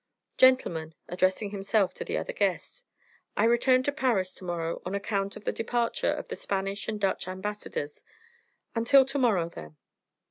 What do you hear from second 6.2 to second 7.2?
the Spanish and